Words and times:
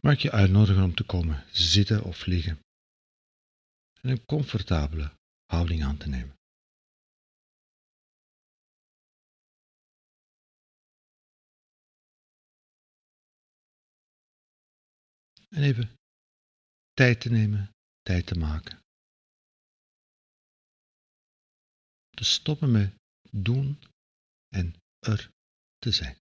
mag 0.00 0.12
ik 0.12 0.20
je 0.20 0.30
uitnodigen 0.30 0.82
om 0.82 0.94
te 0.94 1.04
komen 1.04 1.44
zitten 1.52 2.04
of 2.04 2.26
liggen 2.26 2.58
en 4.00 4.10
een 4.10 4.24
comfortabele 4.24 5.12
houding 5.46 5.84
aan 5.84 5.96
te 5.96 6.08
nemen. 6.08 6.38
En 15.48 15.62
even 15.62 15.96
tijd 16.92 17.20
te 17.20 17.30
nemen, 17.30 17.70
tijd 18.02 18.26
te 18.26 18.34
maken. 18.34 18.78
Te 22.10 22.24
stoppen 22.24 22.70
met 22.70 22.94
doen 23.30 23.78
en 24.48 24.74
er 24.98 25.30
te 25.78 25.90
zijn. 25.90 26.19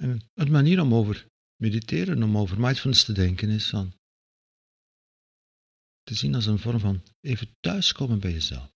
En 0.00 0.30
een 0.34 0.50
manier 0.50 0.80
om 0.80 0.94
over 0.94 1.26
mediteren, 1.56 2.22
om 2.22 2.38
over 2.38 2.60
mindfulness 2.60 3.04
te 3.04 3.12
denken, 3.12 3.48
is 3.48 3.70
dan 3.70 3.92
te 6.02 6.14
zien 6.14 6.34
als 6.34 6.46
een 6.46 6.58
vorm 6.58 6.78
van 6.78 7.02
even 7.20 7.56
thuiskomen 7.60 8.20
bij 8.20 8.32
jezelf. 8.32 8.72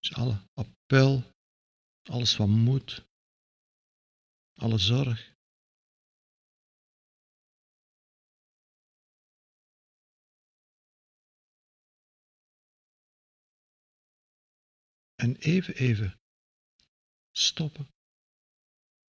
Dus 0.00 0.14
alle 0.14 0.46
appel, 0.52 1.32
alles 2.02 2.36
wat 2.36 2.48
moet, 2.48 3.06
alle 4.54 4.78
zorg, 4.78 5.37
En 15.24 15.36
even, 15.36 15.74
even 15.74 16.20
stoppen. 17.32 17.88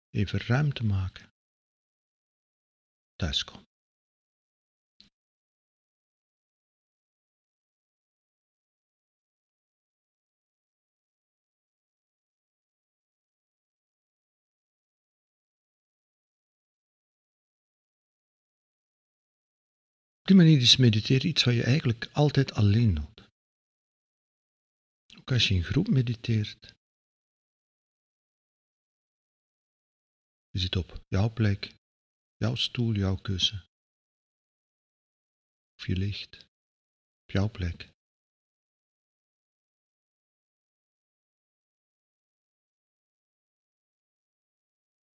Even 0.09 0.39
ruimte 0.39 0.83
maken. 0.83 1.33
Thuiskom. 3.15 3.65
Op 20.19 20.33
die 20.33 20.35
manier 20.35 20.61
is 20.61 20.77
mediteren 20.77 21.27
iets 21.27 21.43
wat 21.43 21.53
je 21.53 21.63
eigenlijk 21.63 22.09
altijd 22.13 22.53
alleen 22.53 22.93
doet. 22.93 23.16
Ook 25.27 25.33
als 25.33 25.47
je 25.47 25.53
in 25.53 25.63
groep 25.63 25.87
mediteert. 25.87 26.75
Je 30.49 30.59
zit 30.59 30.75
op 30.75 31.05
jouw 31.07 31.33
plek, 31.33 31.75
jouw 32.35 32.55
stoel, 32.55 32.93
jouw 32.93 33.15
kussen. 33.15 33.67
Of 35.75 35.85
je 35.87 35.95
ligt 35.95 36.47
op 37.23 37.29
jouw 37.31 37.49
plek. 37.49 37.81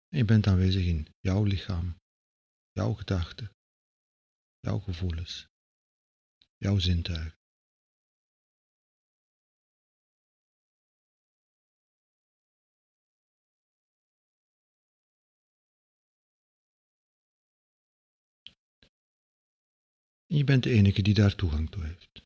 En 0.08 0.18
je 0.18 0.26
bent 0.26 0.48
aanwezig 0.48 0.86
in 0.86 1.08
jouw 1.20 1.44
lichaam, 1.44 1.98
jouw 2.72 2.94
gedachten, 2.94 3.52
jouw 4.60 4.80
gevoelens, 4.80 5.48
jouw 6.58 6.80
zintuigen. 6.80 7.39
En 20.30 20.38
je 20.38 20.44
bent 20.44 20.64
de 20.64 20.70
enige 20.70 21.02
die 21.02 21.14
daar 21.14 21.36
toegang 21.36 21.70
toe 21.70 21.84
heeft. 21.86 22.26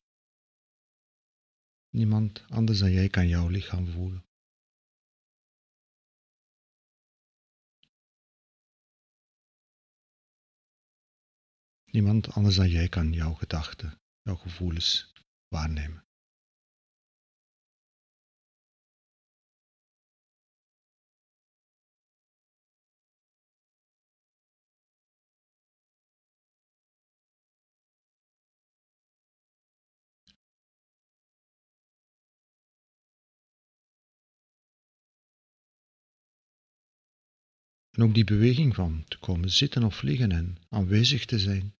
Niemand 1.88 2.44
anders 2.48 2.78
dan 2.78 2.92
jij 2.92 3.08
kan 3.08 3.28
jouw 3.28 3.48
lichaam 3.48 3.86
voelen. 3.86 4.24
Niemand 11.84 12.30
anders 12.32 12.56
dan 12.56 12.68
jij 12.68 12.88
kan 12.88 13.12
jouw 13.12 13.34
gedachten, 13.34 14.00
jouw 14.22 14.36
gevoelens 14.36 15.12
waarnemen. 15.48 16.03
En 37.94 38.02
ook 38.02 38.14
die 38.14 38.24
beweging 38.24 38.74
van 38.74 39.04
te 39.08 39.18
komen 39.18 39.50
zitten 39.50 39.84
of 39.84 40.02
liggen 40.02 40.32
en 40.32 40.56
aanwezig 40.68 41.24
te 41.24 41.38
zijn, 41.38 41.74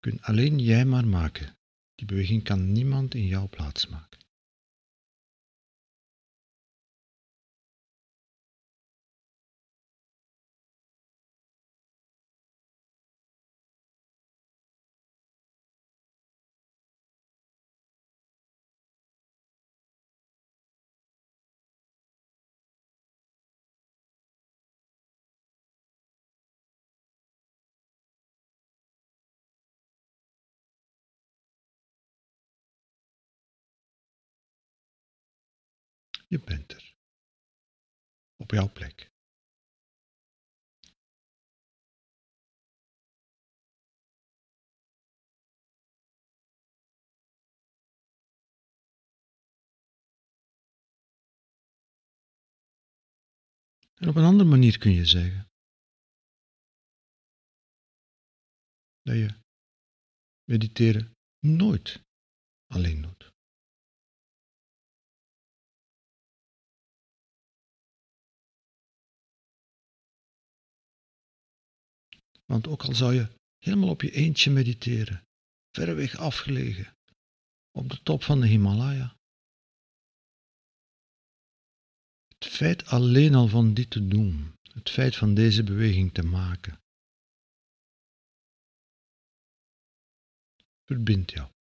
kun 0.00 0.20
alleen 0.20 0.58
jij 0.58 0.84
maar 0.84 1.06
maken. 1.06 1.56
Die 1.94 2.06
beweging 2.06 2.42
kan 2.42 2.72
niemand 2.72 3.14
in 3.14 3.26
jouw 3.26 3.48
plaats 3.48 3.86
maken. 3.86 4.25
Je 36.28 36.40
bent 36.40 36.72
er. 36.72 36.94
Op 38.36 38.50
jouw 38.50 38.72
plek. 38.72 39.14
En 53.94 54.08
op 54.08 54.16
een 54.16 54.24
andere 54.24 54.48
manier 54.48 54.78
kun 54.78 54.92
je 54.92 55.06
zeggen 55.06 55.50
dat 59.02 59.16
je 59.16 59.40
mediteren 60.44 61.16
nooit 61.38 62.04
alleen 62.66 63.02
doet. 63.02 63.35
Want 72.46 72.66
ook 72.66 72.82
al 72.82 72.94
zou 72.94 73.14
je 73.14 73.28
helemaal 73.58 73.88
op 73.88 74.02
je 74.02 74.10
eentje 74.10 74.50
mediteren, 74.50 75.26
verreweg 75.70 76.16
afgelegen, 76.16 76.96
op 77.70 77.88
de 77.88 78.02
top 78.02 78.22
van 78.22 78.40
de 78.40 78.46
Himalaya. 78.46 79.16
Het 82.38 82.46
feit 82.46 82.86
alleen 82.86 83.34
al 83.34 83.48
van 83.48 83.74
dit 83.74 83.90
te 83.90 84.06
doen, 84.06 84.54
het 84.62 84.90
feit 84.90 85.16
van 85.16 85.34
deze 85.34 85.62
beweging 85.64 86.14
te 86.14 86.22
maken, 86.22 86.80
verbindt 90.84 91.30
jou. 91.30 91.55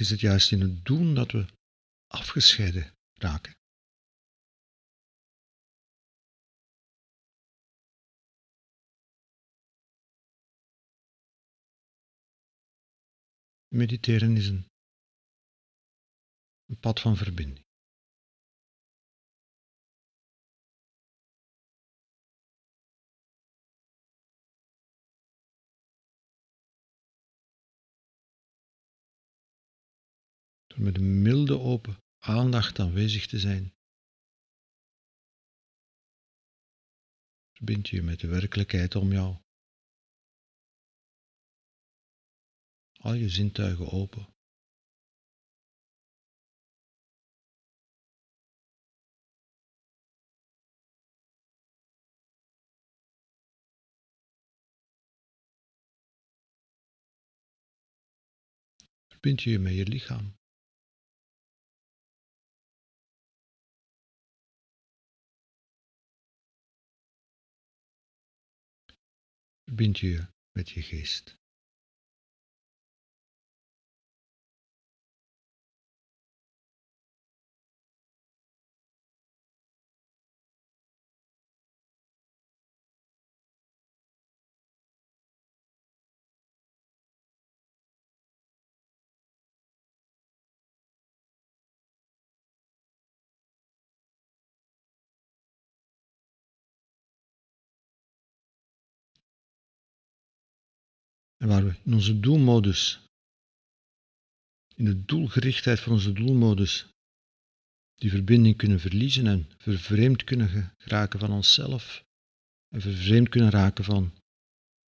Is 0.00 0.10
het 0.10 0.20
juist 0.20 0.52
in 0.52 0.60
het 0.60 0.84
doen 0.84 1.14
dat 1.14 1.30
we 1.30 1.46
afgescheiden 2.06 2.94
raken. 3.12 3.56
Mediteren 13.68 14.36
is 14.36 14.48
een 14.48 14.68
pad 16.80 17.00
van 17.00 17.16
verbinding. 17.16 17.64
Met 30.76 30.96
een 30.96 31.22
milde 31.22 31.58
open 31.58 31.96
aandacht 32.18 32.78
aanwezig 32.78 33.26
te 33.26 33.38
zijn, 33.38 33.74
verbind 37.52 37.88
je 37.88 38.02
met 38.02 38.20
de 38.20 38.28
werkelijkheid 38.28 38.94
om 38.94 39.12
jou. 39.12 39.36
Al 42.92 43.14
je 43.14 43.28
zintuigen 43.28 43.90
open. 43.90 44.34
Verbind 59.06 59.42
je 59.42 59.58
met 59.58 59.74
je 59.74 59.86
lichaam. 59.86 60.42
Verbind 69.74 69.98
je 69.98 70.26
met 70.52 70.70
je 70.70 70.82
geest. 70.82 71.43
En 101.44 101.50
waar 101.50 101.64
we 101.64 101.74
in 101.82 101.94
onze 101.94 102.20
doelmodus, 102.20 103.00
in 104.74 104.84
de 104.84 105.04
doelgerichtheid 105.04 105.80
van 105.80 105.92
onze 105.92 106.12
doelmodus, 106.12 106.86
die 107.94 108.10
verbinding 108.10 108.56
kunnen 108.56 108.80
verliezen 108.80 109.26
en 109.26 109.50
vervreemd 109.58 110.24
kunnen 110.24 110.74
raken 110.78 111.18
van 111.18 111.30
onszelf 111.30 112.04
en 112.68 112.80
vervreemd 112.80 113.28
kunnen 113.28 113.50
raken 113.50 113.84
van 113.84 114.14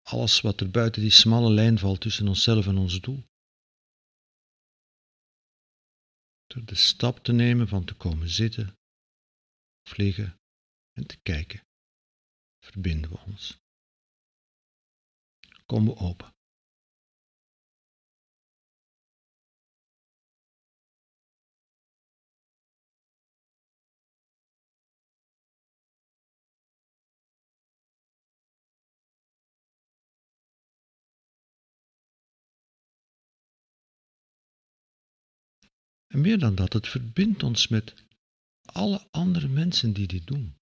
alles 0.03 0.41
wat 0.41 0.61
er 0.61 0.71
buiten 0.71 1.03
die 1.03 1.11
smalle 1.11 1.51
lijn 1.51 1.79
valt 1.79 2.01
tussen 2.01 2.29
onszelf 2.29 2.67
en 2.67 2.77
ons 2.77 3.01
doel. 3.01 3.25
Door 6.47 6.65
de 6.65 6.75
stap 6.75 7.19
te 7.19 7.33
nemen 7.33 7.69
van 7.69 7.85
te 7.85 7.95
komen 7.95 8.29
zitten, 8.29 8.77
of 9.85 9.97
liggen 9.97 10.37
en 10.93 11.07
te 11.07 11.17
kijken, 11.17 11.65
verbinden 12.61 13.11
we 13.11 13.19
ons. 13.19 13.59
Komen 15.67 15.95
we 15.95 16.01
open. 16.01 16.34
En 36.15 36.21
meer 36.21 36.39
dan 36.39 36.55
dat, 36.55 36.73
het 36.73 36.89
verbindt 36.89 37.43
ons 37.43 37.69
met 37.69 37.95
alle 38.63 39.09
andere 39.11 39.49
mensen 39.49 39.93
die 39.93 40.07
dit 40.07 40.27
doen. 40.27 40.57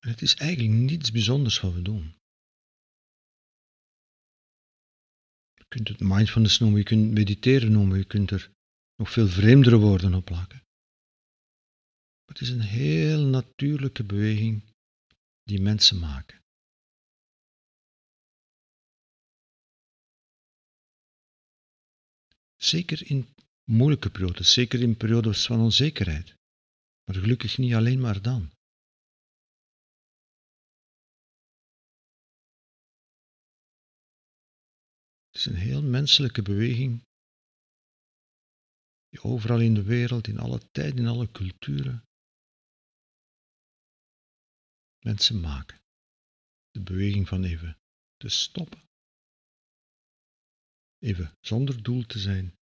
En 0.00 0.08
het 0.08 0.22
is 0.22 0.34
eigenlijk 0.34 0.74
niets 0.74 1.10
bijzonders 1.10 1.60
wat 1.60 1.72
we 1.72 1.82
doen. 1.82 2.19
Kunt 5.70 5.88
het 5.88 6.00
mindfulness 6.00 6.58
noemen, 6.58 6.78
je 6.78 6.84
kunt 6.84 7.10
mediteren 7.12 7.72
noemen, 7.72 7.98
je 7.98 8.04
kunt 8.04 8.30
er 8.30 8.50
nog 8.96 9.10
veel 9.10 9.28
vreemdere 9.28 9.76
woorden 9.76 10.14
op 10.14 10.24
plakken. 10.24 10.62
Het 12.24 12.40
is 12.40 12.48
een 12.48 12.60
heel 12.60 13.24
natuurlijke 13.26 14.04
beweging 14.04 14.62
die 15.42 15.60
mensen 15.60 15.98
maken. 15.98 16.40
Zeker 22.56 23.10
in 23.10 23.28
moeilijke 23.64 24.10
periodes, 24.10 24.52
zeker 24.52 24.80
in 24.80 24.96
periodes 24.96 25.46
van 25.46 25.60
onzekerheid. 25.60 26.34
Maar 27.04 27.16
gelukkig 27.16 27.58
niet 27.58 27.74
alleen 27.74 28.00
maar 28.00 28.22
dan. 28.22 28.50
Is 35.40 35.46
een 35.46 35.54
heel 35.70 35.82
menselijke 35.82 36.42
beweging 36.42 37.04
die 39.08 39.22
overal 39.22 39.60
in 39.60 39.74
de 39.74 39.82
wereld, 39.82 40.26
in 40.26 40.38
alle 40.38 40.70
tijden, 40.70 40.98
in 40.98 41.06
alle 41.06 41.30
culturen 41.30 42.04
mensen 44.98 45.40
maken. 45.40 45.80
De 46.70 46.82
beweging 46.82 47.28
van 47.28 47.44
even 47.44 47.78
te 48.16 48.28
stoppen. 48.28 48.88
Even 50.98 51.36
zonder 51.40 51.82
doel 51.82 52.06
te 52.06 52.18
zijn. 52.18 52.58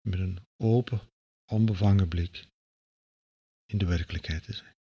Met 0.00 0.18
een 0.18 0.46
open, 0.56 1.00
onbevangen 1.44 2.08
blik 2.08 2.48
in 3.64 3.78
de 3.78 3.86
werkelijkheid 3.86 4.44
te 4.44 4.52
zijn. 4.52 4.76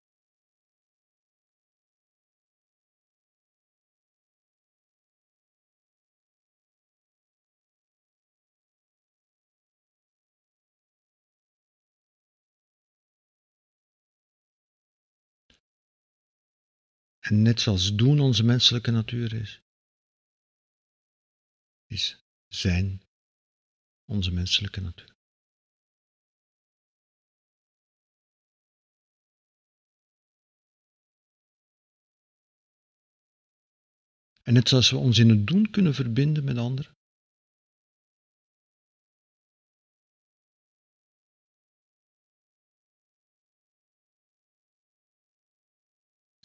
En 17.30 17.42
net 17.42 17.62
zoals 17.62 17.96
doen 17.96 18.20
onze 18.20 18.44
menselijke 18.44 18.92
natuur 18.92 19.34
is, 19.34 19.62
is 21.86 22.26
zijn 22.48 23.02
onze 24.06 24.32
menselijke 24.32 24.82
natuur. 24.82 25.16
En 34.42 34.54
net 34.54 34.70
zoals 34.70 34.90
we 34.90 34.98
ons 34.98 35.18
in 35.18 35.30
het 35.30 35.48
doen 35.48 35.70
kunnen 35.70 35.94
verbinden 35.94 36.44
met 36.44 36.58
anderen, 36.58 36.98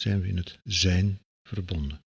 zijn 0.04 0.20
we 0.20 0.28
in 0.28 0.37
het 0.37 0.58
zijn 0.64 1.18
verbonden. 1.42 2.02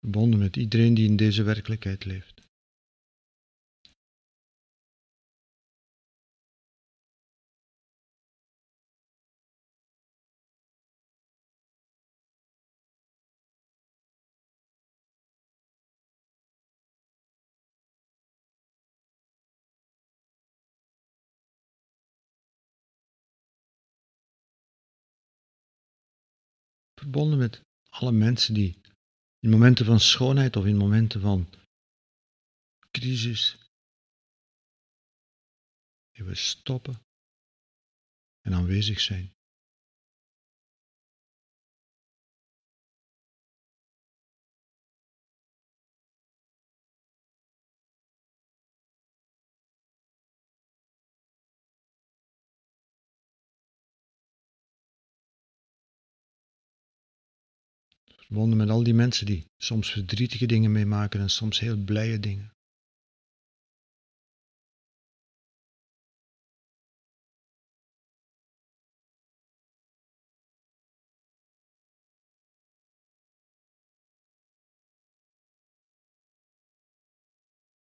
verbonden 0.00 0.38
met 0.38 0.56
iedereen 0.56 0.94
die 0.94 1.08
in 1.08 1.16
deze 1.16 1.42
werkelijkheid 1.42 2.04
leeft. 2.04 2.31
Verbonden 27.02 27.38
met 27.38 27.62
alle 27.88 28.12
mensen 28.12 28.54
die 28.54 28.80
in 29.38 29.50
momenten 29.50 29.86
van 29.86 30.00
schoonheid 30.00 30.56
of 30.56 30.64
in 30.64 30.76
momenten 30.76 31.20
van 31.20 31.50
crisis 32.90 33.70
even 36.10 36.36
stoppen 36.36 37.02
en 38.40 38.54
aanwezig 38.54 39.00
zijn. 39.00 39.34
Verbonden 58.32 58.58
met 58.58 58.70
al 58.70 58.82
die 58.82 58.94
mensen 58.94 59.26
die 59.26 59.50
soms 59.56 59.90
verdrietige 59.90 60.46
dingen 60.46 60.72
meemaken 60.72 61.20
en 61.20 61.30
soms 61.30 61.60
heel 61.60 61.76
blije 61.76 62.20
dingen. 62.20 62.52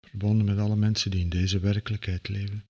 Verbonden 0.01 0.47
met 0.47 0.59
alle 0.59 0.77
mensen 0.77 1.11
die 1.11 1.21
in 1.21 1.29
deze 1.29 1.59
werkelijkheid 1.59 2.29
leven. 2.29 2.69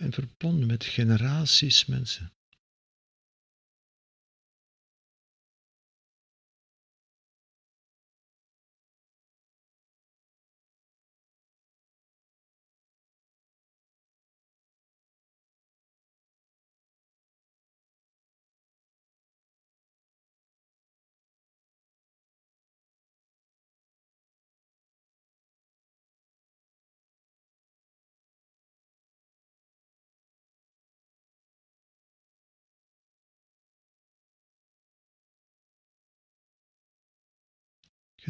En 0.00 0.12
verbonden 0.12 0.66
met 0.66 0.84
generaties 0.84 1.86
mensen. 1.86 2.32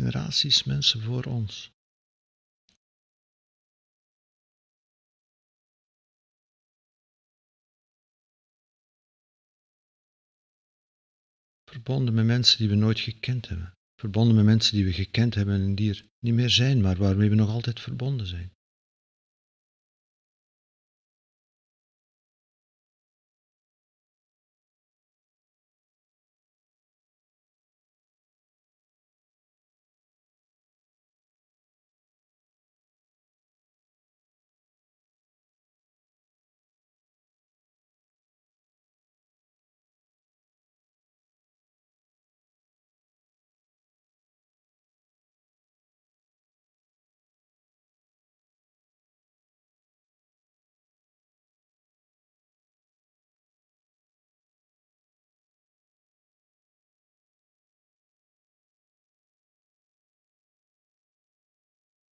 Generaties 0.01 0.65
mensen 0.65 1.03
voor 1.03 1.25
ons. 1.25 1.73
Verbonden 11.65 12.15
met 12.15 12.25
mensen 12.25 12.59
die 12.59 12.69
we 12.69 12.75
nooit 12.75 13.01
gekend 13.01 13.49
hebben. 13.49 13.75
Verbonden 13.95 14.35
met 14.37 14.45
mensen 14.45 14.75
die 14.75 14.85
we 14.85 14.93
gekend 14.93 15.35
hebben 15.35 15.61
en 15.61 15.75
die 15.75 15.91
er 15.91 16.09
niet 16.19 16.35
meer 16.35 16.51
zijn, 16.51 16.81
maar 16.81 16.97
waarmee 16.97 17.29
we 17.29 17.35
nog 17.35 17.49
altijd 17.49 17.81
verbonden 17.81 18.27
zijn. 18.27 18.53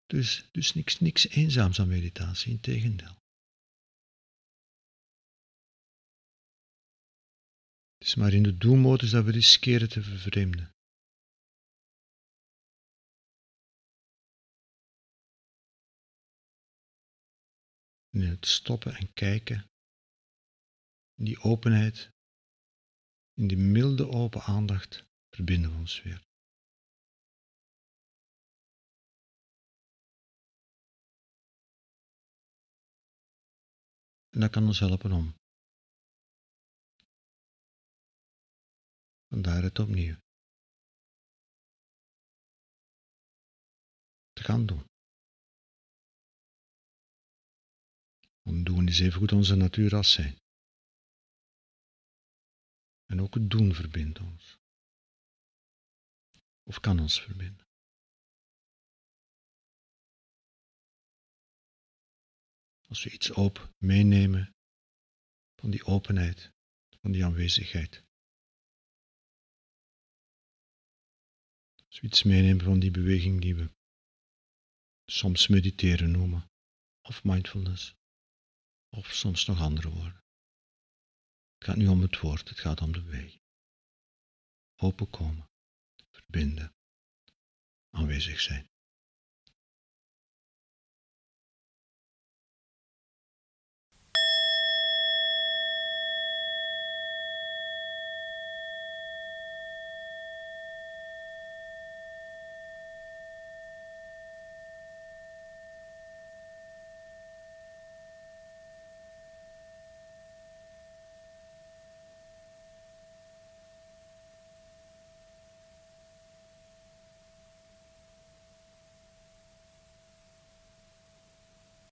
Dus, 0.09 0.49
dus 0.53 0.75
niks, 0.75 1.00
niks 1.00 1.29
eenzaams 1.29 1.81
aan 1.81 1.88
meditatie, 1.88 2.53
in 2.53 2.61
tegendeel. 2.61 3.17
Het 7.99 8.07
is 8.07 8.15
maar 8.15 8.33
in 8.33 8.43
de 8.43 8.57
doelmodus 8.57 9.11
dat 9.11 9.25
we 9.25 9.31
riskeren 9.31 9.88
te 9.88 10.03
vervreemden. 10.03 10.73
in 18.11 18.23
het 18.23 18.47
stoppen 18.47 18.95
en 18.95 19.12
kijken, 19.12 19.71
in 21.15 21.25
die 21.25 21.41
openheid, 21.41 22.11
in 23.35 23.49
die 23.49 23.57
milde 23.57 24.09
open 24.09 24.43
aandacht, 24.43 25.05
verbinden 25.31 25.71
we 25.71 25.77
ons 25.77 26.03
weer. 26.03 26.27
En 34.38 34.45
dat 34.45 34.52
kan 34.52 34.66
ons 34.66 34.78
helpen 34.78 35.12
om. 35.12 35.35
Vandaar 39.28 39.62
het 39.62 39.78
opnieuw. 39.78 40.16
Te 44.33 44.42
gaan 44.42 44.66
doen. 44.66 44.85
Want 48.42 48.66
doen 48.66 48.88
is 48.88 49.00
even 49.00 49.18
goed 49.18 49.33
onze 49.33 49.54
natuur 49.54 49.97
als 49.97 50.12
zijn. 50.12 50.38
En 53.07 53.21
ook 53.21 53.35
het 53.35 53.50
doen 53.50 53.75
verbindt 53.75 54.21
ons. 54.21 54.57
Of 56.62 56.80
kan 56.80 57.00
ons 57.00 57.23
verbinden. 57.23 57.67
Als 62.88 63.04
we 63.04 63.11
iets 63.11 63.30
op 63.30 63.75
meenemen 63.78 64.54
van 65.57 65.71
die 65.71 65.85
openheid, 65.85 66.52
van 67.00 67.12
die 67.12 67.25
aanwezigheid. 67.25 68.04
Als 71.87 72.00
we 72.00 72.07
iets 72.07 72.23
meenemen 72.23 72.64
van 72.64 72.78
die 72.80 72.90
beweging 72.90 73.40
die 73.40 73.54
we 73.54 73.71
soms 75.04 75.47
mediteren 75.47 76.11
noemen, 76.11 76.50
of 77.02 77.25
mindfulness, 77.25 77.95
of 78.88 79.14
soms 79.14 79.45
nog 79.45 79.61
andere 79.61 79.88
woorden. 79.88 80.25
Het 81.54 81.64
gaat 81.64 81.76
niet 81.76 81.88
om 81.88 82.02
het 82.02 82.18
woord, 82.21 82.49
het 82.49 82.59
gaat 82.59 82.80
om 82.80 82.92
de 82.92 83.02
beweging. 83.02 83.42
Open 84.76 85.11
komen, 85.11 85.50
verbinden, 86.11 86.75
aanwezig 87.90 88.40
zijn. 88.40 88.71